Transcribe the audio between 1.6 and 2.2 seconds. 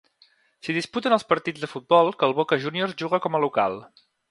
de futbol